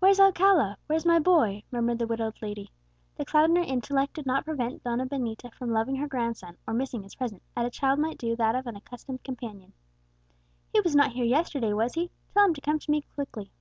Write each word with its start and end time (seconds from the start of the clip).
"Where's 0.00 0.18
Alcala? 0.18 0.78
where's 0.88 1.06
my 1.06 1.20
boy?" 1.20 1.62
murmured 1.70 2.00
the 2.00 2.08
widowed 2.08 2.34
lady. 2.42 2.72
The 3.14 3.24
cloud 3.24 3.50
on 3.50 3.54
her 3.54 3.62
intellect 3.62 4.14
did 4.14 4.26
not 4.26 4.44
prevent 4.44 4.82
Donna 4.82 5.06
Benita 5.06 5.52
from 5.56 5.70
loving 5.70 5.94
her 5.94 6.08
grandson, 6.08 6.56
or 6.66 6.74
missing 6.74 7.04
his 7.04 7.14
presence, 7.14 7.44
as 7.56 7.64
a 7.64 7.70
child 7.70 8.00
might 8.00 8.18
do 8.18 8.34
that 8.34 8.56
of 8.56 8.66
an 8.66 8.74
accustomed 8.74 9.22
companion. 9.22 9.72
"He 10.72 10.80
was 10.80 10.96
not 10.96 11.12
here 11.12 11.24
yesterday, 11.24 11.72
was 11.72 11.94
he? 11.94 12.10
tell 12.32 12.46
him 12.46 12.54
to 12.54 12.60
come 12.60 12.80
to 12.80 12.90
me 12.90 13.02
quickly." 13.14 13.52